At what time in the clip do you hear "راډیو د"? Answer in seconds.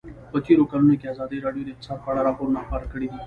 1.45-1.69